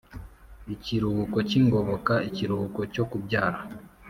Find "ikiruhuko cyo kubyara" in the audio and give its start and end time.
2.29-3.59